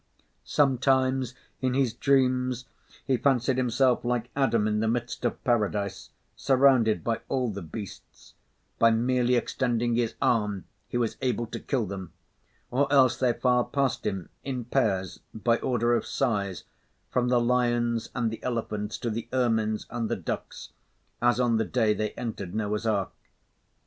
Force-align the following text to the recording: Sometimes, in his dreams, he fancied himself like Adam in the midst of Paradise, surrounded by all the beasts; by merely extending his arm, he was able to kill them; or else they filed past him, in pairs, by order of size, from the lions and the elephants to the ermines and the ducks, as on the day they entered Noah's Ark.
Sometimes, 0.43 1.35
in 1.61 1.75
his 1.75 1.93
dreams, 1.93 2.65
he 3.05 3.17
fancied 3.17 3.57
himself 3.57 4.03
like 4.03 4.31
Adam 4.35 4.67
in 4.67 4.79
the 4.79 4.87
midst 4.87 5.23
of 5.25 5.43
Paradise, 5.43 6.09
surrounded 6.35 7.03
by 7.03 7.21
all 7.29 7.51
the 7.51 7.61
beasts; 7.61 8.33
by 8.79 8.89
merely 8.89 9.35
extending 9.35 9.95
his 9.95 10.15
arm, 10.19 10.65
he 10.87 10.97
was 10.97 11.17
able 11.21 11.45
to 11.45 11.59
kill 11.59 11.85
them; 11.85 12.13
or 12.71 12.91
else 12.91 13.15
they 13.17 13.31
filed 13.31 13.71
past 13.73 14.03
him, 14.07 14.29
in 14.43 14.65
pairs, 14.65 15.19
by 15.35 15.57
order 15.57 15.93
of 15.93 16.03
size, 16.07 16.63
from 17.11 17.27
the 17.27 17.39
lions 17.39 18.09
and 18.15 18.31
the 18.31 18.41
elephants 18.41 18.97
to 18.97 19.11
the 19.11 19.27
ermines 19.31 19.85
and 19.91 20.09
the 20.09 20.15
ducks, 20.15 20.71
as 21.21 21.39
on 21.39 21.57
the 21.57 21.63
day 21.63 21.93
they 21.93 22.09
entered 22.13 22.55
Noah's 22.55 22.87
Ark. 22.87 23.11